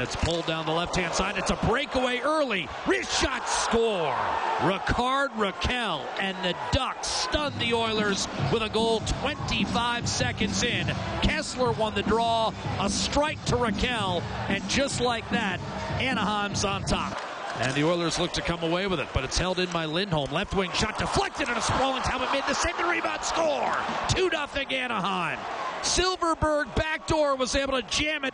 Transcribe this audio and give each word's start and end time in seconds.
And 0.00 0.08
it's 0.08 0.16
pulled 0.16 0.46
down 0.46 0.64
the 0.64 0.72
left 0.72 0.96
hand 0.96 1.12
side. 1.12 1.36
It's 1.36 1.50
a 1.50 1.56
breakaway 1.56 2.20
early. 2.20 2.70
Wrist 2.86 3.20
shot 3.20 3.46
score. 3.46 4.16
Rickard 4.64 5.30
Rakell 5.32 6.06
and 6.18 6.34
the 6.42 6.56
Ducks 6.72 7.06
stun 7.06 7.52
the 7.58 7.74
Oilers 7.74 8.26
with 8.50 8.62
a 8.62 8.70
goal 8.70 9.00
25 9.20 10.08
seconds 10.08 10.62
in. 10.62 10.86
Kesler 11.20 11.76
won 11.76 11.94
the 11.94 12.02
draw. 12.02 12.50
A 12.80 12.88
strike 12.88 13.44
to 13.44 13.56
Rakell, 13.56 14.22
And 14.48 14.66
just 14.70 15.02
like 15.02 15.28
that, 15.32 15.60
Anaheim's 15.98 16.64
on 16.64 16.82
top. 16.84 17.20
And 17.58 17.74
the 17.74 17.84
Oilers 17.84 18.18
look 18.18 18.32
to 18.32 18.40
come 18.40 18.62
away 18.62 18.86
with 18.86 19.00
it, 19.00 19.08
but 19.12 19.22
it's 19.22 19.36
held 19.36 19.58
in 19.58 19.68
by 19.70 19.84
Lindholm. 19.84 20.32
Left 20.32 20.54
wing 20.54 20.70
shot 20.72 20.96
deflected, 20.96 21.50
and 21.50 21.58
a 21.58 21.60
sprawling 21.60 22.02
Talbot 22.04 22.32
made 22.32 22.44
the 22.48 22.54
save 22.54 22.78
rebound 22.78 23.22
score. 23.22 23.76
2 24.08 24.30
0 24.30 24.46
Anaheim. 24.70 25.38
Silfverberg 25.82 26.74
backdoor 26.74 27.36
was 27.36 27.54
able 27.54 27.72
to 27.72 27.82
jam 27.82 28.24
it 28.24 28.29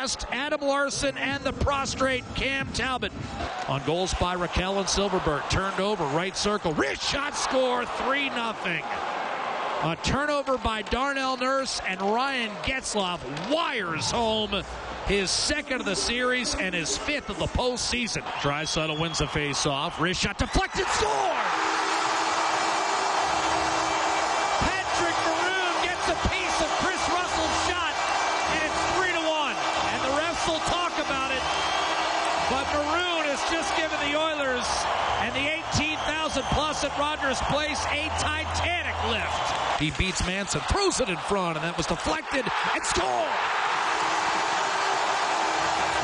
past 0.00 0.24
Adam 0.30 0.62
Larsson 0.62 1.18
and 1.18 1.44
the 1.44 1.52
prostrate 1.52 2.24
Cam 2.34 2.66
Talbot. 2.72 3.12
On 3.68 3.82
goals 3.84 4.14
by 4.14 4.34
Rakell 4.34 4.78
and 4.78 4.86
Silfverberg. 4.86 5.46
Turned 5.50 5.78
over, 5.78 6.04
right 6.16 6.34
circle. 6.34 6.72
Wrist 6.72 7.02
shot 7.02 7.36
score, 7.36 7.84
3 7.84 8.30
0. 8.30 8.54
A 9.82 9.98
turnover 10.02 10.56
by 10.56 10.80
Darnell 10.80 11.36
Nurse 11.36 11.82
and 11.86 12.00
Ryan 12.00 12.50
Getzlaf 12.62 13.20
wires 13.50 14.10
home 14.10 14.62
his 15.06 15.30
second 15.30 15.80
of 15.80 15.84
the 15.84 15.96
series 15.96 16.54
and 16.54 16.74
his 16.74 16.96
fifth 16.96 17.28
of 17.28 17.38
the 17.38 17.46
postseason. 17.48 18.22
Draisaitl 18.40 18.98
wins 18.98 19.18
the 19.18 19.26
face-off. 19.26 20.00
Wrist 20.00 20.22
shot 20.22 20.38
deflected, 20.38 20.86
score! 20.86 21.10
Patrick 24.64 25.18
Maroon 25.28 25.74
gets 25.84 26.08
a 26.08 26.16
piece 26.28 26.58
of 26.60 26.68
Kris 26.80 27.02
Russell's 27.08 27.56
shot, 27.68 27.92
and 28.52 28.64
it's 28.64 28.80
three 28.96 29.12
to 29.12 29.24
one. 29.28 29.56
And 29.92 30.04
the 30.04 30.12
refs 30.20 30.46
will 30.46 30.60
talk 30.68 30.92
about 31.00 31.32
it, 31.32 31.42
but 32.50 32.66
Maroon 32.74 33.24
has 33.30 33.38
just 33.46 33.70
given 33.78 33.96
the 34.10 34.18
Oilers 34.18 34.66
and 35.22 35.30
the 35.34 35.46
18,000 35.78 36.42
plus 36.50 36.82
at 36.82 36.90
Rogers 36.98 37.38
Place 37.46 37.78
a 37.94 38.10
Titanic 38.18 38.98
lift. 39.08 39.46
He 39.78 39.94
beats 39.94 40.26
Manson, 40.26 40.60
throws 40.68 41.00
it 41.00 41.08
in 41.08 41.16
front, 41.30 41.56
and 41.56 41.64
that 41.64 41.76
was 41.76 41.86
deflected 41.86 42.42
and 42.42 42.82
scored. 42.84 43.30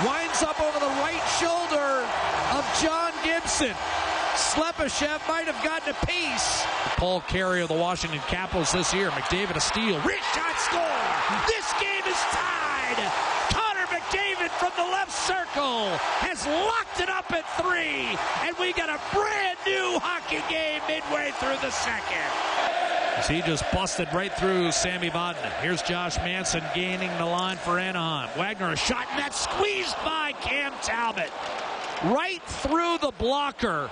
Winds 0.06 0.42
up 0.46 0.60
over 0.62 0.78
the 0.78 0.94
right 1.02 1.24
shoulder 1.40 2.06
of 2.54 2.62
John 2.78 3.12
Gibson. 3.24 3.74
Slepyshev 4.36 5.26
might 5.26 5.48
have 5.48 5.58
gotten 5.64 5.96
a 5.96 5.98
piece. 6.06 6.62
Paul 7.00 7.22
Carey 7.22 7.62
of 7.62 7.68
the 7.68 7.80
Washington 7.80 8.20
Capitals 8.28 8.70
this 8.70 8.92
year. 8.92 9.10
McDavid 9.10 9.56
a 9.56 9.60
steal. 9.60 9.98
Rich 10.04 10.24
shot 10.36 10.56
score. 10.60 11.00
This 11.48 11.66
game 11.80 12.04
is 12.04 12.20
tied. 12.30 13.00
Connor 13.48 13.88
McDavid 13.88 14.52
from 14.60 14.72
the 14.76 14.84
has 15.62 16.46
locked 16.46 17.00
it 17.00 17.08
up 17.08 17.32
at 17.32 17.44
three. 17.60 18.16
And 18.46 18.56
we 18.58 18.72
got 18.72 18.88
a 18.88 19.00
brand 19.14 19.58
new 19.66 19.98
hockey 19.98 20.42
game 20.52 20.82
midway 20.86 21.30
through 21.38 21.56
the 21.62 21.70
second. 21.70 22.30
As 23.16 23.26
he 23.26 23.40
just 23.40 23.64
busted 23.72 24.12
right 24.12 24.32
through 24.32 24.72
Sami 24.72 25.08
Vatanen. 25.08 25.50
Here's 25.62 25.80
Josh 25.82 26.16
Manson 26.18 26.62
gaining 26.74 27.10
the 27.16 27.24
line 27.24 27.56
for 27.56 27.78
Anaheim. 27.78 28.28
Wagner 28.38 28.72
a 28.72 28.76
shot 28.76 29.06
and 29.10 29.18
that's 29.18 29.40
squeezed 29.40 29.96
by 30.04 30.32
Cam 30.42 30.72
Talbot. 30.82 31.30
Right 32.04 32.42
through 32.42 32.98
the 32.98 33.12
blocker. 33.18 33.88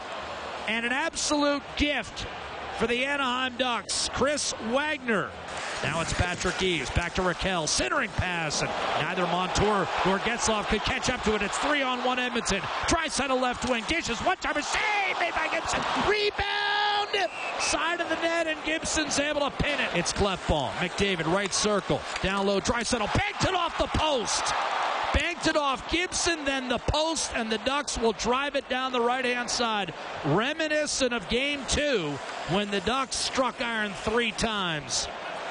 And 0.68 0.84
an 0.84 0.92
absolute 0.92 1.62
gift 1.76 2.26
for 2.78 2.86
the 2.86 3.06
Anaheim 3.06 3.56
Ducks. 3.56 4.10
Chris 4.12 4.52
Wagner. 4.70 5.30
Now 5.84 6.00
it's 6.00 6.14
Patrick 6.14 6.62
Eaves. 6.62 6.88
Back 6.88 7.14
to 7.16 7.20
Rakell. 7.20 7.68
Centering 7.68 8.08
pass. 8.16 8.62
And 8.62 8.70
neither 9.02 9.26
Montour 9.26 9.86
nor 10.06 10.18
Getzlaf 10.20 10.66
could 10.68 10.80
catch 10.80 11.10
up 11.10 11.22
to 11.24 11.34
it. 11.34 11.42
It's 11.42 11.58
three 11.58 11.82
on 11.82 12.02
one 12.04 12.18
Edmonton. 12.18 12.62
Try 12.88 13.06
Draisaitl 13.06 13.38
left 13.38 13.68
wing. 13.68 13.84
Dishes. 13.86 14.18
One 14.20 14.38
time 14.38 14.54
save 14.62 15.20
made 15.20 15.34
by 15.34 15.46
Gibson. 15.52 15.80
Rebound. 16.08 17.30
Side 17.60 18.00
of 18.00 18.08
the 18.08 18.14
net. 18.16 18.46
And 18.46 18.58
Gibson's 18.64 19.20
able 19.20 19.42
to 19.42 19.50
pin 19.50 19.78
it. 19.78 19.90
It's 19.94 20.10
cleft 20.10 20.48
ball. 20.48 20.70
McDavid 20.78 21.30
right 21.30 21.52
circle. 21.52 22.00
Down 22.22 22.46
low. 22.46 22.60
Draisaitl 22.60 23.14
banked 23.14 23.44
it 23.44 23.54
off 23.54 23.76
the 23.76 23.86
post. 23.98 24.54
Banked 25.12 25.46
it 25.46 25.56
off 25.56 25.88
Gibson, 25.92 26.44
then 26.44 26.68
the 26.68 26.78
post, 26.78 27.30
and 27.36 27.52
the 27.52 27.58
Ducks 27.58 27.96
will 27.96 28.14
drive 28.14 28.56
it 28.56 28.68
down 28.68 28.90
the 28.90 29.00
right 29.00 29.24
hand 29.24 29.48
side. 29.48 29.94
Reminiscent 30.24 31.12
of 31.12 31.28
game 31.28 31.60
two 31.68 32.18
when 32.48 32.68
the 32.70 32.80
Ducks 32.80 33.14
struck 33.14 33.60
iron 33.60 33.92
three 34.02 34.32
times 34.32 35.06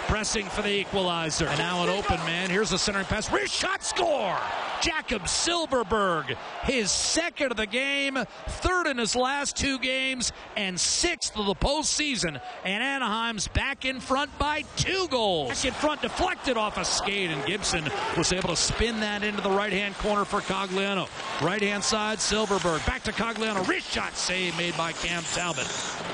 pressing 0.07 0.45
for 0.45 0.61
the 0.61 0.71
equalizer. 0.71 1.47
And 1.47 1.59
now 1.59 1.83
an 1.83 1.89
open 1.89 2.17
man. 2.25 2.49
Here's 2.49 2.71
a 2.71 2.77
centering 2.77 3.05
pass. 3.05 3.31
Wrist 3.31 3.53
shot 3.53 3.83
score. 3.83 4.37
Jacob 4.81 5.23
Silfverberg, 5.23 6.35
his 6.63 6.91
second 6.91 7.51
of 7.51 7.57
the 7.57 7.65
game, 7.65 8.17
third 8.47 8.85
in 8.87 8.97
his 8.97 9.15
last 9.15 9.55
two 9.55 9.79
games, 9.79 10.33
and 10.57 10.77
sixth 10.77 11.37
of 11.37 11.45
the 11.45 11.55
postseason. 11.55 12.41
And 12.65 12.83
Anaheim's 12.83 13.47
back 13.47 13.85
in 13.85 14.01
front 14.01 14.37
by 14.37 14.63
two 14.75 15.07
goals. 15.09 15.49
Back 15.49 15.65
in 15.65 15.73
front, 15.73 16.01
deflected 16.01 16.57
off 16.57 16.77
a 16.77 16.83
skate, 16.83 17.29
and 17.29 17.45
Gibson 17.45 17.89
was 18.17 18.33
able 18.33 18.49
to 18.49 18.57
spin 18.57 18.99
that 18.99 19.23
into 19.23 19.41
the 19.41 19.51
right 19.51 19.71
hand 19.71 19.97
corner 19.99 20.25
for 20.25 20.41
Cogliano. 20.41 21.07
Right 21.41 21.61
hand 21.61 21.83
side, 21.83 22.17
Silfverberg. 22.17 22.85
Back 22.85 23.03
to 23.03 23.13
Cogliano. 23.13 23.65
Wrist 23.65 23.89
shot 23.89 24.17
save 24.17 24.57
made 24.57 24.75
by 24.75 24.91
Cam 24.91 25.23
Talbot. 25.33 25.67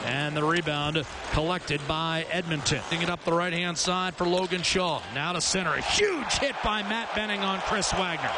And 0.09 0.35
the 0.35 0.43
rebound 0.43 1.05
collected 1.33 1.79
by 1.87 2.25
Edmonton. 2.31 2.81
Getting 2.89 3.03
it 3.03 3.11
up 3.11 3.23
the 3.25 3.31
right 3.31 3.53
hand 3.53 3.77
side 3.77 4.15
for 4.15 4.25
Logan 4.25 4.63
Shaw. 4.63 5.03
Now 5.13 5.33
to 5.33 5.39
center. 5.39 5.75
A 5.75 5.81
huge 5.81 6.33
hit 6.39 6.55
by 6.63 6.81
Matt 6.81 7.13
Benning 7.13 7.41
on 7.41 7.59
Chris 7.59 7.93
Wagner. 7.93 8.31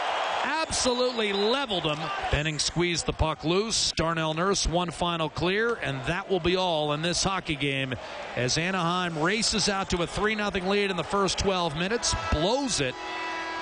Absolutely 0.44 1.32
leveled 1.32 1.84
him. 1.84 1.98
Benning 2.30 2.60
squeezed 2.60 3.06
the 3.06 3.14
puck 3.14 3.46
loose. 3.46 3.94
Darnell 3.94 4.34
Nurse 4.34 4.68
one 4.68 4.92
final 4.92 5.30
clear, 5.30 5.76
and 5.76 6.04
that 6.08 6.30
will 6.30 6.42
be 6.42 6.58
all 6.58 6.92
in 6.92 7.02
this 7.02 7.24
hockey 7.24 7.56
game 7.56 7.96
as 8.36 8.58
Anaheim 8.58 9.18
races 9.18 9.70
out 9.70 9.90
to 9.92 10.04
a 10.04 10.08
3 10.08 10.36
0 10.36 10.50
lead 10.66 10.92
in 10.92 10.98
the 10.98 11.04
first 11.06 11.40
12 11.40 11.78
minutes, 11.78 12.14
blows 12.34 12.82
it, 12.82 12.96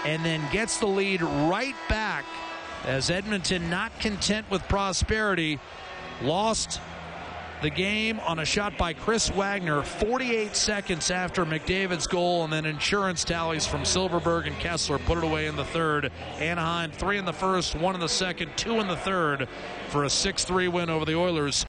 and 0.04 0.26
then 0.26 0.42
gets 0.52 0.80
the 0.80 0.88
lead 0.88 1.22
right 1.22 1.76
back 1.88 2.26
as 2.86 3.12
Edmonton, 3.12 3.70
not 3.70 3.92
content 4.00 4.50
with 4.50 4.68
prosperity, 4.68 5.60
lost 6.24 6.82
the 7.62 7.70
game 7.70 8.20
on 8.22 8.40
a 8.40 8.46
shot 8.46 8.78
by 8.78 8.94
Chris 8.94 9.30
Wagner 9.30 9.82
48 9.82 10.56
seconds 10.56 11.12
after 11.12 11.46
McDavid's 11.46 12.08
goal, 12.08 12.44
and 12.44 12.54
then 12.54 12.66
insurance 12.66 13.24
tallies 13.24 13.68
from 13.68 13.82
Silfverberg 13.82 14.48
and 14.48 14.56
Kesler 14.58 15.04
put 15.06 15.18
it 15.18 15.24
away 15.24 15.48
in 15.48 15.56
the 15.56 15.66
third. 15.66 16.12
Anaheim, 16.40 16.92
three 16.92 17.18
in 17.18 17.26
the 17.26 17.34
first, 17.34 17.76
one 17.76 17.96
in 17.96 18.02
the 18.02 18.08
second, 18.08 18.52
two 18.56 18.80
in 18.80 18.88
the 18.88 18.96
third 18.96 19.48
for 19.90 20.06
a 20.06 20.10
6 20.10 20.44
3 20.46 20.68
win 20.68 20.90
over 20.90 21.04
the 21.04 21.16
Oilers. 21.16 21.56